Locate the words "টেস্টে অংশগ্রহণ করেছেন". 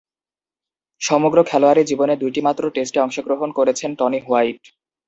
2.75-3.89